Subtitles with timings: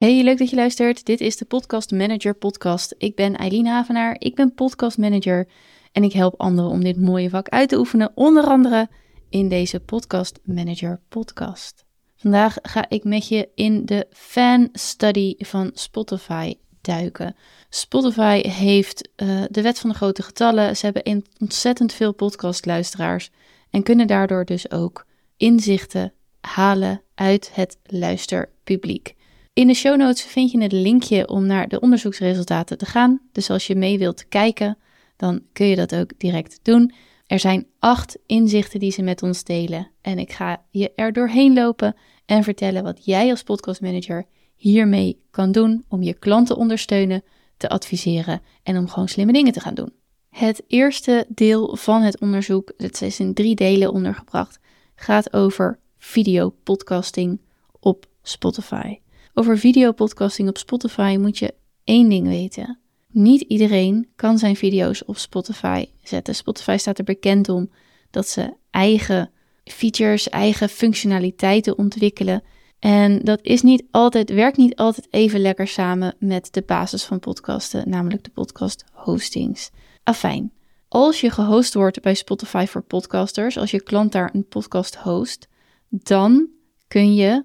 [0.00, 1.06] Hey, leuk dat je luistert.
[1.06, 2.94] Dit is de Podcast Manager Podcast.
[2.98, 5.48] Ik ben Eileen Havenaar, ik ben podcast manager
[5.92, 8.88] en ik help anderen om dit mooie vak uit te oefenen, onder andere
[9.28, 11.84] in deze Podcast Manager Podcast.
[12.16, 17.36] Vandaag ga ik met je in de fan study van Spotify duiken.
[17.68, 20.76] Spotify heeft uh, de wet van de grote getallen.
[20.76, 23.30] Ze hebben ontzettend veel podcastluisteraars
[23.70, 25.06] en kunnen daardoor dus ook
[25.36, 29.18] inzichten halen uit het luisterpubliek.
[29.52, 33.20] In de show notes vind je het linkje om naar de onderzoeksresultaten te gaan.
[33.32, 34.78] Dus als je mee wilt kijken,
[35.16, 36.92] dan kun je dat ook direct doen.
[37.26, 39.90] Er zijn acht inzichten die ze met ons delen.
[40.00, 45.52] En ik ga je er doorheen lopen en vertellen wat jij als podcastmanager hiermee kan
[45.52, 47.22] doen om je klanten te ondersteunen,
[47.56, 49.92] te adviseren en om gewoon slimme dingen te gaan doen.
[50.28, 54.58] Het eerste deel van het onderzoek, het is in drie delen ondergebracht,
[54.94, 57.40] gaat over videopodcasting
[57.80, 58.98] op Spotify.
[59.34, 62.78] Over videopodcasting op Spotify moet je één ding weten.
[63.10, 66.34] Niet iedereen kan zijn video's op Spotify zetten.
[66.34, 67.70] Spotify staat er bekend om
[68.10, 69.30] dat ze eigen
[69.64, 72.42] features, eigen functionaliteiten ontwikkelen.
[72.78, 77.18] En dat is niet altijd, werkt niet altijd even lekker samen met de basis van
[77.18, 79.70] podcasten, namelijk de podcast hostings.
[80.02, 80.52] Afijn,
[80.88, 85.48] als je gehost wordt bij Spotify voor podcasters, als je klant daar een podcast host,
[85.88, 86.48] dan
[86.88, 87.44] kun je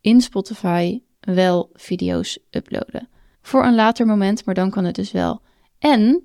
[0.00, 3.08] in Spotify wel video's uploaden.
[3.42, 5.40] Voor een later moment, maar dan kan het dus wel.
[5.78, 6.22] En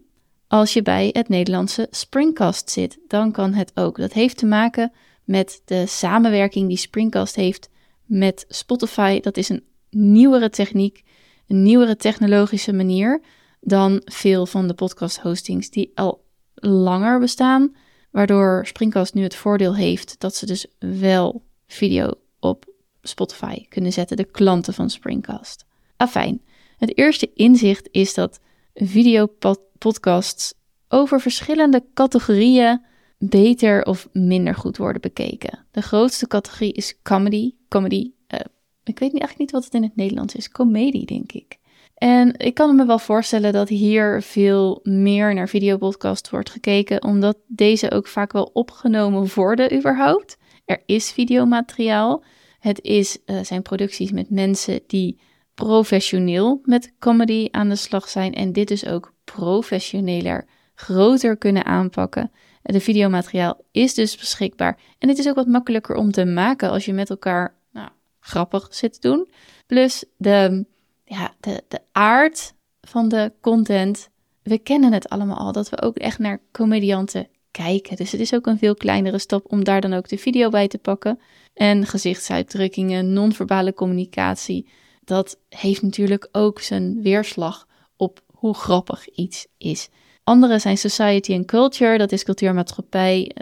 [0.47, 3.97] als je bij het Nederlandse Springcast zit, dan kan het ook.
[3.97, 4.91] Dat heeft te maken
[5.23, 7.69] met de samenwerking die Springcast heeft
[8.05, 9.19] met Spotify.
[9.19, 11.03] Dat is een nieuwere techniek,
[11.47, 13.21] een nieuwere technologische manier
[13.59, 17.75] dan veel van de podcast hostings die al langer bestaan.
[18.11, 22.65] Waardoor Springcast nu het voordeel heeft dat ze dus wel video op
[23.01, 25.65] Spotify kunnen zetten, de klanten van Springcast.
[25.97, 26.41] Afijn,
[26.77, 28.39] het eerste inzicht is dat
[28.73, 30.53] videopodcasts
[30.87, 32.85] over verschillende categorieën
[33.17, 35.65] beter of minder goed worden bekeken.
[35.71, 37.53] De grootste categorie is comedy.
[37.67, 38.39] Comedy, uh,
[38.83, 40.49] ik weet eigenlijk niet wat het in het Nederlands is.
[40.49, 41.57] Comedie, denk ik.
[41.97, 47.37] En ik kan me wel voorstellen dat hier veel meer naar videopodcast wordt gekeken, omdat
[47.47, 50.37] deze ook vaak wel opgenomen worden überhaupt.
[50.65, 52.23] Er is videomateriaal.
[52.59, 55.19] Het is, uh, zijn producties met mensen die
[55.53, 60.45] professioneel met comedy aan de slag zijn en dit dus ook professioneler,
[60.75, 62.31] groter kunnen aanpakken.
[62.61, 66.85] De videomateriaal is dus beschikbaar en het is ook wat makkelijker om te maken als
[66.85, 69.29] je met elkaar nou, grappig zit te doen.
[69.65, 70.65] Plus de,
[71.05, 74.09] ja, de, de aard van de content.
[74.43, 77.95] We kennen het allemaal al, dat we ook echt naar comedianten kijken.
[77.95, 80.67] Dus het is ook een veel kleinere stap om daar dan ook de video bij
[80.67, 81.19] te pakken.
[81.57, 84.69] En gezichtsuitdrukkingen, non-verbale communicatie.
[85.03, 89.89] Dat heeft natuurlijk ook zijn weerslag op hoe grappig iets is.
[90.23, 92.65] Andere zijn Society and Culture, dat is cultuur.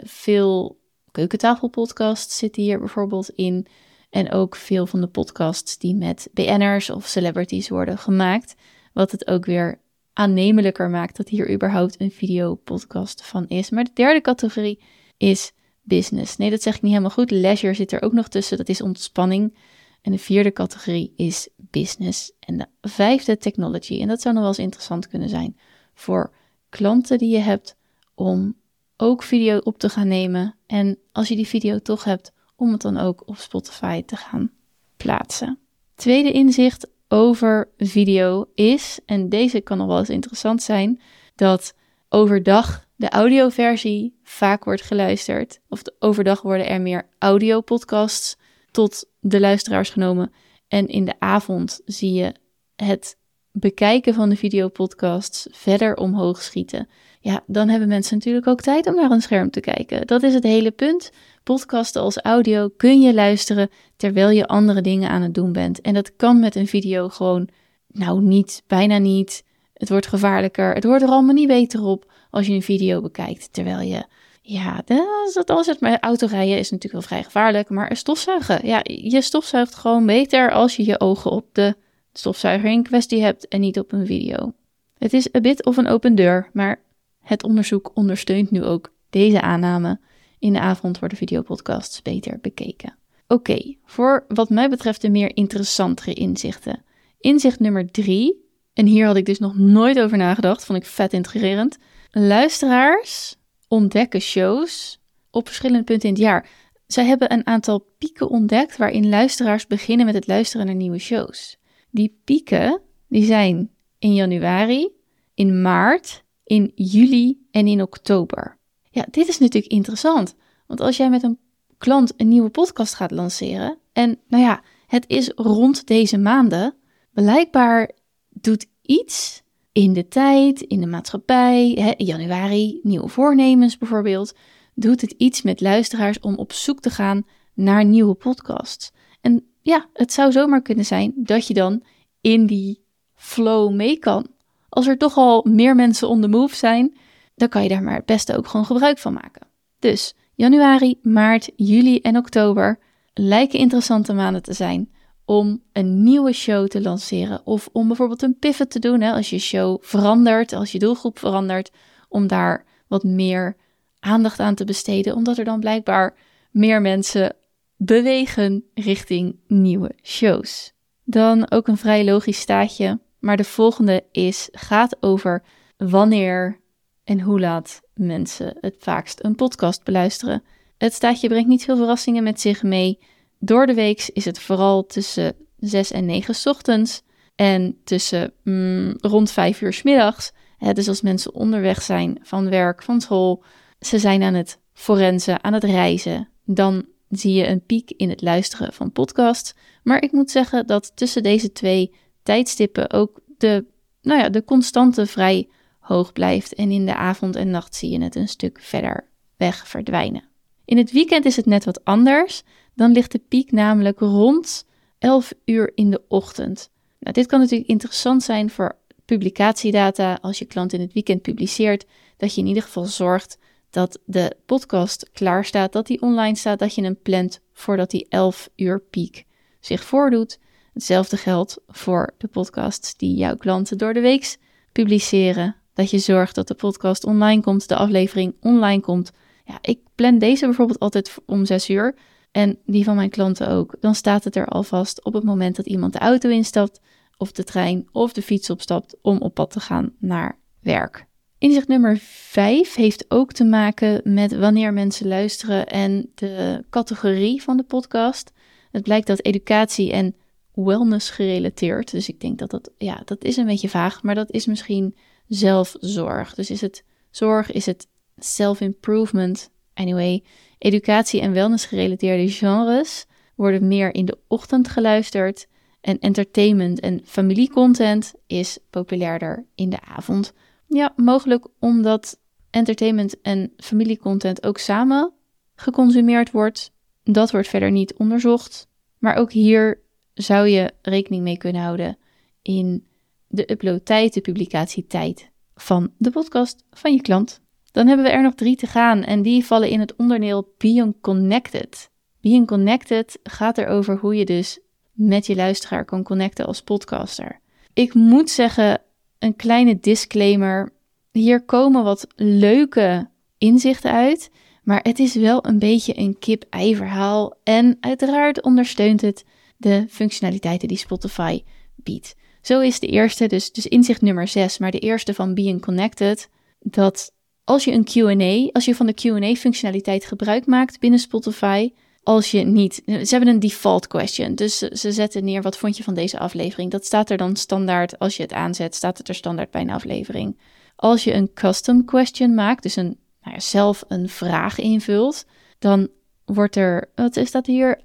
[0.04, 3.66] Veel keukentafelpodcasts zitten hier bijvoorbeeld in.
[4.10, 8.54] En ook veel van de podcasts die met BN'ers of celebrities worden gemaakt.
[8.92, 9.80] Wat het ook weer
[10.12, 13.70] aannemelijker maakt dat hier überhaupt een videopodcast van is.
[13.70, 14.82] Maar de derde categorie
[15.16, 15.52] is
[15.86, 16.36] business.
[16.36, 17.30] Nee, dat zeg ik niet helemaal goed.
[17.30, 19.56] Leisure zit er ook nog tussen, dat is ontspanning.
[20.02, 22.32] En de vierde categorie is business.
[22.40, 24.00] En de vijfde technology.
[24.00, 25.56] En dat zou nog wel eens interessant kunnen zijn
[25.94, 26.32] voor
[26.68, 27.76] klanten die je hebt
[28.14, 28.56] om
[28.96, 30.54] ook video op te gaan nemen.
[30.66, 34.50] En als je die video toch hebt, om het dan ook op Spotify te gaan
[34.96, 35.58] plaatsen.
[35.94, 41.00] Tweede inzicht over video is, en deze kan nog wel eens interessant zijn,
[41.34, 41.74] dat
[42.08, 45.60] overdag de audioversie vaak wordt geluisterd.
[45.68, 48.36] Of overdag worden er meer audiopodcasts
[48.70, 50.32] tot de luisteraars genomen.
[50.68, 52.34] En in de avond zie je
[52.76, 53.16] het
[53.52, 56.88] bekijken van de videopodcasts verder omhoog schieten.
[57.20, 60.06] Ja, dan hebben mensen natuurlijk ook tijd om naar een scherm te kijken.
[60.06, 61.10] Dat is het hele punt.
[61.42, 65.80] Podcasten als audio kun je luisteren terwijl je andere dingen aan het doen bent.
[65.80, 67.48] En dat kan met een video gewoon,
[67.86, 69.44] nou niet, bijna niet.
[69.72, 70.74] Het wordt gevaarlijker.
[70.74, 74.04] Het wordt er allemaal niet beter op als je een video bekijkt terwijl je
[74.42, 78.66] ja, het, als het maar autorijden is natuurlijk wel vrij gevaarlijk, maar stofzuigen.
[78.66, 81.76] Ja, je stofzuigt gewoon beter als je je ogen op de
[82.12, 84.52] stofzuiger in kwestie hebt en niet op een video.
[84.98, 86.80] Het is een bit of een open deur, maar
[87.22, 90.00] het onderzoek ondersteunt nu ook deze aanname.
[90.38, 92.96] In de avond worden videopodcasts beter bekeken.
[93.28, 96.84] Oké, voor wat mij betreft de meer interessantere inzichten.
[97.20, 101.12] Inzicht nummer drie, en hier had ik dus nog nooit over nagedacht, vond ik vet
[101.12, 101.78] intrigerend.
[102.18, 103.36] Luisteraars
[103.68, 106.48] ontdekken shows op verschillende punten in het jaar.
[106.86, 111.58] Zij hebben een aantal pieken ontdekt waarin luisteraars beginnen met het luisteren naar nieuwe shows.
[111.90, 114.90] Die pieken die zijn in januari,
[115.34, 118.58] in maart, in juli en in oktober.
[118.90, 120.34] Ja, dit is natuurlijk interessant.
[120.66, 121.38] Want als jij met een
[121.78, 126.74] klant een nieuwe podcast gaat lanceren en nou ja, het is rond deze maanden,
[127.12, 127.90] blijkbaar
[128.28, 129.44] doet iets
[129.76, 134.34] in de tijd, in de maatschappij, hè, januari, nieuwe voornemens bijvoorbeeld,
[134.74, 138.92] doet het iets met luisteraars om op zoek te gaan naar nieuwe podcasts.
[139.20, 141.82] En ja, het zou zomaar kunnen zijn dat je dan
[142.20, 142.84] in die
[143.14, 144.26] flow mee kan.
[144.68, 146.96] Als er toch al meer mensen on the move zijn,
[147.34, 149.46] dan kan je daar maar het beste ook gewoon gebruik van maken.
[149.78, 152.78] Dus januari, maart, juli en oktober
[153.14, 154.90] lijken interessante maanden te zijn
[155.26, 159.30] om een nieuwe show te lanceren of om bijvoorbeeld een pivot te doen hè, als
[159.30, 161.70] je show verandert, als je doelgroep verandert,
[162.08, 163.56] om daar wat meer
[164.00, 166.16] aandacht aan te besteden, omdat er dan blijkbaar
[166.50, 167.36] meer mensen
[167.76, 170.72] bewegen richting nieuwe shows.
[171.04, 175.42] Dan ook een vrij logisch staatje, maar de volgende is gaat over
[175.76, 176.60] wanneer
[177.04, 180.42] en hoe laat mensen het vaakst een podcast beluisteren.
[180.78, 182.98] Het staatje brengt niet veel verrassingen met zich mee.
[183.38, 187.02] Door de week is het vooral tussen 6 en 9 ochtends
[187.34, 190.32] en tussen mm, rond 5 uur s middags.
[190.72, 193.44] dus als mensen onderweg zijn van werk, van school,
[193.80, 198.22] ze zijn aan het forensen, aan het reizen, dan zie je een piek in het
[198.22, 199.54] luisteren van podcasts.
[199.82, 203.64] Maar ik moet zeggen dat tussen deze twee tijdstippen ook de,
[204.02, 205.48] nou ja, de constante vrij
[205.78, 206.54] hoog blijft.
[206.54, 210.24] En in de avond en nacht zie je het een stuk verder weg verdwijnen.
[210.64, 212.42] In het weekend is het net wat anders.
[212.76, 214.66] Dan ligt de piek namelijk rond
[214.98, 216.70] 11 uur in de ochtend.
[216.98, 221.86] Nou, dit kan natuurlijk interessant zijn voor publicatiedata als je klant in het weekend publiceert,
[222.16, 223.38] dat je in ieder geval zorgt
[223.70, 228.06] dat de podcast klaar staat, dat die online staat, dat je hem plant voordat die
[228.08, 229.24] 11 uur piek
[229.60, 230.38] zich voordoet.
[230.72, 234.36] Hetzelfde geldt voor de podcasts die jouw klanten door de week
[234.72, 235.56] publiceren.
[235.74, 239.10] Dat je zorgt dat de podcast online komt, de aflevering online komt.
[239.44, 241.94] Ja, ik plan deze bijvoorbeeld altijd om 6 uur.
[242.36, 243.76] En die van mijn klanten ook.
[243.80, 246.80] Dan staat het er alvast op het moment dat iemand de auto instapt,
[247.16, 251.06] of de trein of de fiets opstapt om op pad te gaan naar werk.
[251.38, 257.56] Inzicht nummer 5 heeft ook te maken met wanneer mensen luisteren en de categorie van
[257.56, 258.32] de podcast.
[258.70, 260.14] Het blijkt dat educatie en
[260.54, 264.30] wellness gerelateerd, dus ik denk dat dat, ja, dat is een beetje vaag, maar dat
[264.30, 264.96] is misschien
[265.28, 266.34] zelfzorg.
[266.34, 269.50] Dus is het zorg, is het self-improvement?
[269.74, 270.22] Anyway,
[270.58, 275.46] educatie en wellness gerelateerde genres worden meer in de ochtend geluisterd
[275.80, 280.32] en entertainment en familiecontent is populairder in de avond.
[280.66, 282.18] Ja, mogelijk omdat
[282.50, 285.12] entertainment en familiecontent ook samen
[285.54, 286.72] geconsumeerd wordt.
[287.02, 288.68] Dat wordt verder niet onderzocht.
[288.98, 289.80] Maar ook hier
[290.14, 291.98] zou je rekening mee kunnen houden
[292.42, 292.86] in
[293.28, 297.40] de uploadtijd, de publicatietijd van de podcast van je klant.
[297.76, 300.94] Dan hebben we er nog drie te gaan en die vallen in het onderdeel Being
[301.00, 301.90] Connected.
[302.20, 304.58] Being Connected gaat erover hoe je dus
[304.92, 307.40] met je luisteraar kan connecten als podcaster.
[307.72, 308.82] Ik moet zeggen,
[309.18, 310.72] een kleine disclaimer.
[311.12, 313.08] Hier komen wat leuke
[313.38, 314.30] inzichten uit,
[314.62, 319.24] maar het is wel een beetje een kip-ei verhaal en uiteraard ondersteunt het
[319.56, 321.42] de functionaliteiten die Spotify
[321.74, 322.14] biedt.
[322.40, 326.28] Zo is de eerste, dus, dus inzicht nummer 6, maar de eerste van Being Connected,
[326.60, 327.14] dat
[327.46, 331.72] als je een QA, als je van de QA-functionaliteit gebruik maakt binnen Spotify,
[332.02, 332.82] als je niet.
[332.86, 334.34] Ze hebben een default question.
[334.34, 336.70] Dus ze zetten neer wat vond je van deze aflevering.
[336.70, 337.98] Dat staat er dan standaard.
[337.98, 340.38] Als je het aanzet, staat het er standaard bij een aflevering.
[340.76, 345.24] Als je een custom question maakt, dus een, nou ja, zelf een vraag invult,
[345.58, 345.88] dan
[346.24, 347.78] wordt er, wat is dat hier,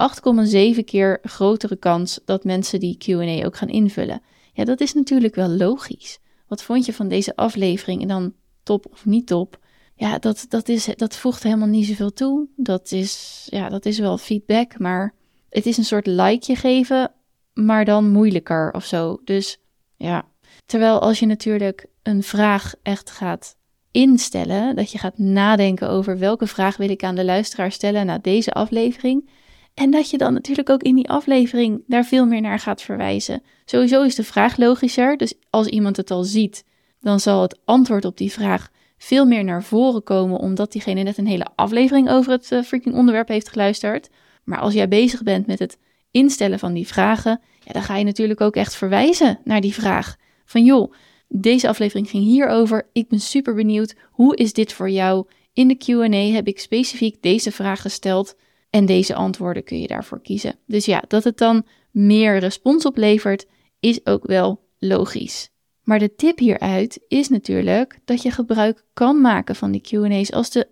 [0.77, 4.22] 8,7 keer grotere kans dat mensen die QA ook gaan invullen.
[4.53, 6.20] Ja, dat is natuurlijk wel logisch.
[6.48, 8.01] Wat vond je van deze aflevering?
[8.01, 9.60] En dan top of niet top
[10.01, 12.48] ja, dat, dat, is, dat voegt helemaal niet zoveel toe.
[12.56, 15.13] Dat is, ja, dat is wel feedback, maar
[15.50, 17.12] het is een soort likeje geven,
[17.53, 19.22] maar dan moeilijker of zo.
[19.24, 19.58] Dus
[19.96, 20.25] ja,
[20.65, 23.56] terwijl als je natuurlijk een vraag echt gaat
[23.91, 28.18] instellen, dat je gaat nadenken over welke vraag wil ik aan de luisteraar stellen na
[28.18, 29.30] deze aflevering.
[29.74, 33.44] En dat je dan natuurlijk ook in die aflevering daar veel meer naar gaat verwijzen.
[33.65, 36.63] Sowieso is de vraag logischer, dus als iemand het al ziet,
[37.01, 41.17] dan zal het antwoord op die vraag veel meer naar voren komen, omdat diegene net
[41.17, 44.10] een hele aflevering over het uh, freaking onderwerp heeft geluisterd.
[44.43, 45.77] Maar als jij bezig bent met het
[46.12, 50.15] instellen van die vragen, ja, dan ga je natuurlijk ook echt verwijzen naar die vraag.
[50.46, 50.93] Van joh,
[51.27, 52.89] deze aflevering ging hierover.
[52.93, 53.96] Ik ben super benieuwd.
[54.12, 55.27] Hoe is dit voor jou?
[55.53, 58.36] In de QA heb ik specifiek deze vraag gesteld.
[58.70, 60.55] En deze antwoorden kun je daarvoor kiezen.
[60.67, 63.46] Dus ja, dat het dan meer respons oplevert,
[63.79, 65.50] is ook wel logisch.
[65.83, 70.50] Maar de tip hieruit is natuurlijk dat je gebruik kan maken van die QA's als
[70.50, 70.67] de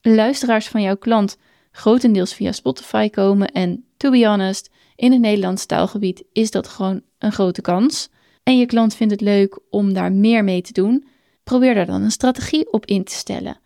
[0.00, 1.36] luisteraars van jouw klant
[1.70, 3.52] grotendeels via Spotify komen.
[3.52, 8.08] En to be honest, in het Nederlands taalgebied is dat gewoon een grote kans.
[8.42, 11.04] En je klant vindt het leuk om daar meer mee te doen.
[11.44, 13.58] Probeer daar dan een strategie op in te stellen.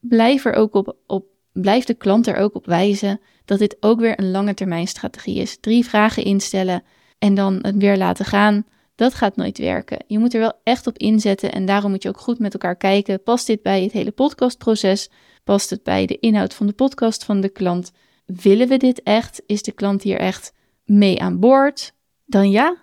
[0.00, 4.00] Blijf, er ook op, op, blijf de klant er ook op wijzen dat dit ook
[4.00, 5.58] weer een lange termijn strategie is.
[5.60, 6.82] Drie vragen instellen
[7.18, 8.64] en dan het weer laten gaan.
[8.98, 10.04] Dat gaat nooit werken.
[10.06, 12.76] Je moet er wel echt op inzetten en daarom moet je ook goed met elkaar
[12.76, 13.22] kijken.
[13.22, 15.10] Past dit bij het hele podcastproces?
[15.44, 17.92] Past het bij de inhoud van de podcast van de klant?
[18.26, 19.42] Willen we dit echt?
[19.46, 20.52] Is de klant hier echt
[20.84, 21.92] mee aan boord?
[22.24, 22.76] Dan ja,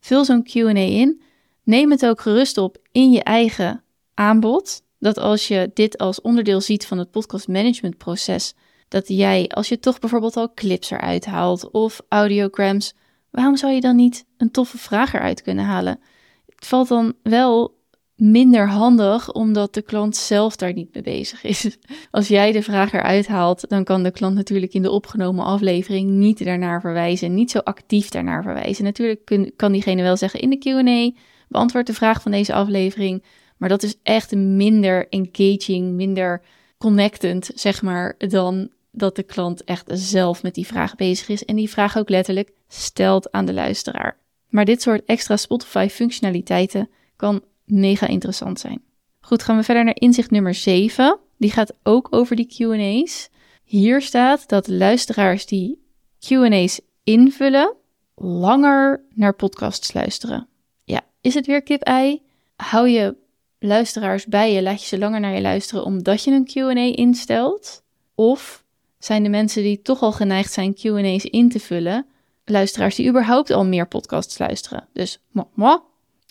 [0.00, 1.22] vul zo'n QA in.
[1.62, 3.84] Neem het ook gerust op in je eigen
[4.14, 4.82] aanbod.
[4.98, 8.54] Dat als je dit als onderdeel ziet van het podcast management proces,
[8.88, 12.94] dat jij, als je toch bijvoorbeeld al clips eruit haalt of audiograms,
[13.30, 16.00] waarom zou je dan niet een toffe vraag eruit kunnen halen?
[16.46, 17.78] Het valt dan wel
[18.20, 21.76] minder handig omdat de klant zelf daar niet mee bezig is.
[22.10, 26.10] Als jij de vraag eruit haalt, dan kan de klant natuurlijk in de opgenomen aflevering
[26.10, 28.84] niet daarnaar verwijzen, niet zo actief daarnaar verwijzen.
[28.84, 33.24] Natuurlijk kan diegene wel zeggen in de Q&A, beantwoord de vraag van deze aflevering,
[33.56, 36.42] maar dat is echt minder engaging, minder
[36.78, 41.56] connectend, zeg maar, dan dat de klant echt zelf met die vraag bezig is en
[41.56, 44.18] die vraag ook letterlijk stelt aan de luisteraar.
[44.48, 48.82] Maar dit soort extra Spotify-functionaliteiten kan mega interessant zijn.
[49.20, 51.18] Goed, gaan we verder naar inzicht nummer 7.
[51.38, 53.28] Die gaat ook over die QA's.
[53.64, 55.82] Hier staat dat luisteraars die
[56.18, 57.74] QA's invullen,
[58.14, 60.48] langer naar podcasts luisteren.
[60.84, 62.22] Ja, is het weer kip-ei?
[62.56, 63.16] Hou je
[63.58, 67.82] luisteraars bij je, laat je ze langer naar je luisteren omdat je een QA instelt?
[68.14, 68.64] Of
[69.00, 72.06] zijn de mensen die toch al geneigd zijn QA's in te vullen,
[72.44, 74.88] luisteraars die überhaupt al meer podcasts luisteren?
[74.92, 75.20] Dus.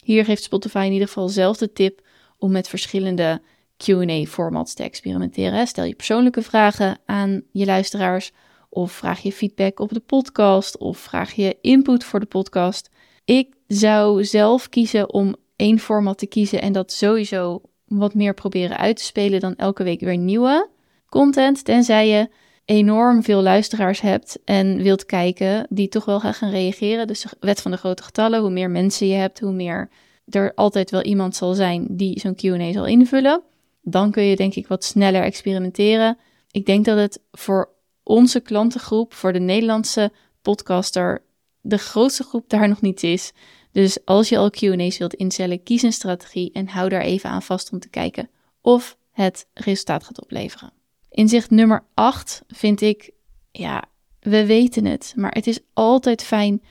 [0.03, 2.01] Hier geeft Spotify in ieder geval zelf de tip
[2.37, 3.41] om met verschillende
[3.77, 5.67] QA-formats te experimenteren.
[5.67, 8.31] Stel je persoonlijke vragen aan je luisteraars,
[8.69, 12.89] of vraag je feedback op de podcast, of vraag je input voor de podcast.
[13.25, 18.77] Ik zou zelf kiezen om één format te kiezen en dat sowieso wat meer proberen
[18.77, 20.69] uit te spelen dan elke week weer nieuwe
[21.09, 21.65] content.
[21.65, 22.29] Tenzij je
[22.69, 27.07] enorm veel luisteraars hebt en wilt kijken die toch wel gaan reageren.
[27.07, 29.89] Dus de wet van de grote getallen, hoe meer mensen je hebt, hoe meer
[30.25, 33.41] er altijd wel iemand zal zijn die zo'n Q&A zal invullen.
[33.81, 36.17] Dan kun je denk ik wat sneller experimenteren.
[36.51, 37.69] Ik denk dat het voor
[38.03, 40.11] onze klantengroep, voor de Nederlandse
[40.41, 41.23] podcaster,
[41.61, 43.31] de grootste groep daar nog niet is.
[43.71, 47.43] Dus als je al Q&A's wilt instellen, kies een strategie en hou daar even aan
[47.43, 48.29] vast om te kijken
[48.61, 50.78] of het resultaat gaat opleveren.
[51.09, 53.11] Inzicht nummer 8 vind ik,
[53.51, 53.83] ja,
[54.19, 56.61] we weten het, maar het is altijd fijn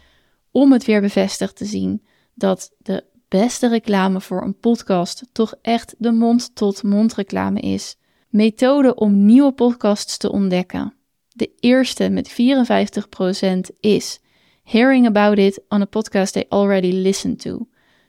[0.51, 2.03] om het weer bevestigd te zien
[2.35, 7.97] dat de beste reclame voor een podcast toch echt de mond-tot-mond reclame is.
[8.29, 10.95] Methode om nieuwe podcasts te ontdekken.
[11.29, 14.21] De eerste met 54% is
[14.63, 17.69] hearing about it on a podcast they already listened to.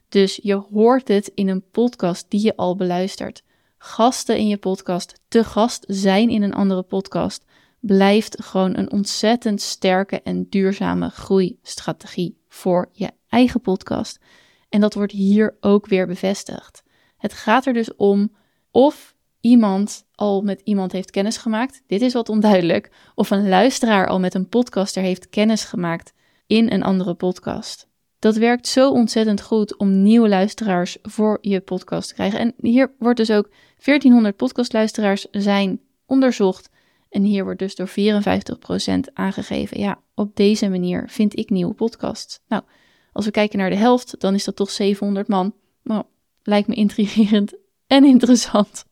[0.09, 3.43] Dus je hoort het in een podcast die je al beluistert.
[3.81, 7.45] Gasten in je podcast, te gast zijn in een andere podcast,
[7.79, 14.19] blijft gewoon een ontzettend sterke en duurzame groeistrategie voor je eigen podcast.
[14.69, 16.83] En dat wordt hier ook weer bevestigd.
[17.17, 18.35] Het gaat er dus om
[18.71, 21.83] of iemand al met iemand heeft kennis gemaakt.
[21.87, 22.91] Dit is wat onduidelijk.
[23.15, 26.13] Of een luisteraar al met een podcaster heeft kennis gemaakt
[26.47, 27.88] in een andere podcast.
[28.19, 32.39] Dat werkt zo ontzettend goed om nieuwe luisteraars voor je podcast te krijgen.
[32.39, 33.49] En hier wordt dus ook
[33.83, 36.69] 1400 podcastluisteraars zijn onderzocht.
[37.09, 39.79] En hier wordt dus door 54% aangegeven.
[39.79, 42.39] Ja, op deze manier vind ik nieuwe podcasts.
[42.47, 42.63] Nou,
[43.11, 45.53] als we kijken naar de helft, dan is dat toch 700 man.
[45.83, 46.03] Nou,
[46.43, 47.53] lijkt me intrigerend
[47.87, 48.85] en interessant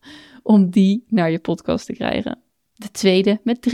[0.43, 2.39] om die naar je podcast te krijgen.
[2.73, 3.69] De tweede met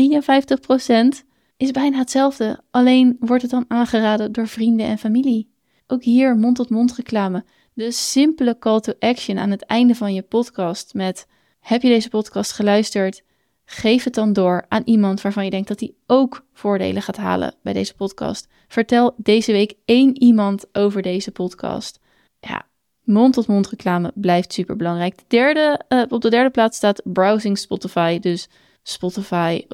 [1.23, 1.32] 53%
[1.63, 5.51] is bijna hetzelfde, alleen wordt het dan aangeraden door vrienden en familie.
[5.87, 7.43] Ook hier mond-tot-mond -mond reclame.
[7.73, 11.27] De simpele call to action aan het einde van je podcast met
[11.59, 13.23] heb je deze podcast geluisterd?
[13.65, 17.55] Geef het dan door aan iemand waarvan je denkt dat hij ook voordelen gaat halen
[17.61, 18.47] bij deze podcast.
[18.67, 21.99] Vertel deze week één iemand over deze podcast.
[22.39, 22.67] Ja,
[23.03, 25.17] mond-tot-mond reclame blijft super belangrijk.
[25.17, 28.19] De derde, uh, op de derde plaats staat browsing Spotify.
[28.19, 28.49] Dus
[28.83, 29.65] Spotify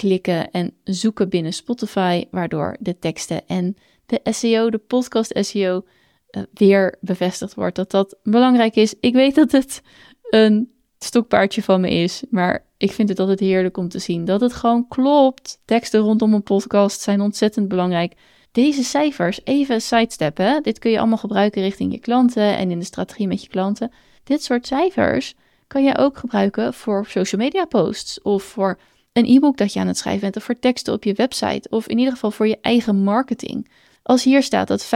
[0.00, 3.76] rondklikken en zoeken binnen Spotify, waardoor de teksten en
[4.06, 5.84] de SEO, de podcast SEO,
[6.30, 8.94] eh, weer bevestigd wordt dat dat belangrijk is.
[9.00, 9.82] Ik weet dat het
[10.30, 12.22] een stokpaardje van me is.
[12.30, 15.60] Maar ik vind het altijd heerlijk om te zien dat het gewoon klopt.
[15.64, 18.14] Teksten rondom een podcast zijn ontzettend belangrijk.
[18.52, 22.84] Deze cijfers, even sidesteppen, dit kun je allemaal gebruiken richting je klanten en in de
[22.84, 23.92] strategie met je klanten.
[24.24, 25.34] Dit soort cijfers
[25.66, 28.78] kan je ook gebruiken voor social media posts of voor
[29.12, 31.88] een e-book dat je aan het schrijven bent of voor teksten op je website of
[31.88, 33.70] in ieder geval voor je eigen marketing.
[34.02, 34.88] Als hier staat dat 50%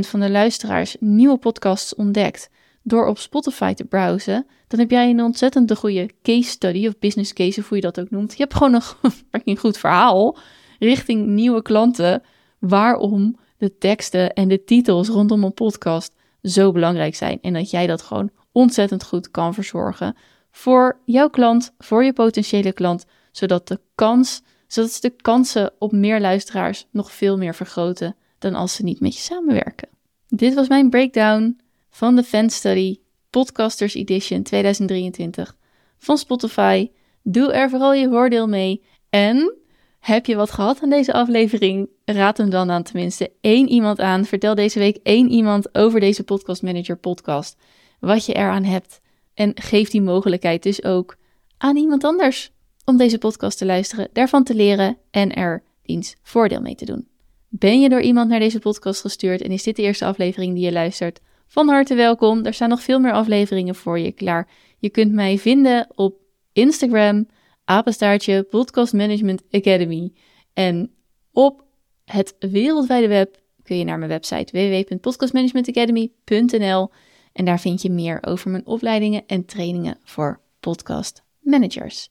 [0.00, 2.50] van de luisteraars nieuwe podcasts ontdekt
[2.82, 7.32] door op Spotify te browsen, dan heb jij een ontzettend goede case study of business
[7.32, 8.32] case, of hoe je dat ook noemt.
[8.32, 8.82] Je hebt gewoon
[9.30, 10.36] een goed verhaal
[10.78, 12.22] richting nieuwe klanten
[12.58, 17.86] waarom de teksten en de titels rondom een podcast zo belangrijk zijn en dat jij
[17.86, 20.16] dat gewoon ontzettend goed kan verzorgen
[20.50, 25.92] voor jouw klant, voor je potentiële klant, zodat de kans, zodat ze de kansen op
[25.92, 29.88] meer luisteraars nog veel meer vergroten dan als ze niet met je samenwerken.
[30.28, 31.60] Dit was mijn breakdown
[31.90, 32.98] van de Fan Study
[33.30, 35.56] Podcasters Edition 2023
[35.98, 36.90] van Spotify.
[37.22, 38.82] Doe er vooral je voordeel mee.
[39.10, 39.54] En
[40.00, 41.88] heb je wat gehad aan deze aflevering?
[42.04, 44.24] Raad hem dan aan tenminste één iemand aan.
[44.24, 47.56] Vertel deze week één iemand over deze Podcast Manager podcast.
[48.00, 49.00] Wat je eraan hebt.
[49.34, 51.16] En geef die mogelijkheid dus ook
[51.58, 52.52] aan iemand anders
[52.84, 57.08] om deze podcast te luisteren, daarvan te leren en er diens voordeel mee te doen.
[57.48, 60.64] Ben je door iemand naar deze podcast gestuurd en is dit de eerste aflevering die
[60.64, 61.20] je luistert?
[61.46, 62.44] Van harte welkom.
[62.44, 64.48] Er staan nog veel meer afleveringen voor je klaar.
[64.78, 66.16] Je kunt mij vinden op
[66.52, 67.28] Instagram,
[67.64, 70.12] apenstaartje Podcast Management Academy.
[70.52, 70.90] En
[71.32, 71.64] op
[72.04, 76.90] het wereldwijde web kun je naar mijn website www.podcastmanagementacademy.nl
[77.32, 82.10] en daar vind je meer over mijn opleidingen en trainingen voor podcast managers.